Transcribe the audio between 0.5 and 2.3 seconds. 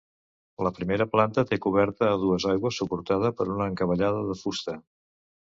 La primera planta té coberta a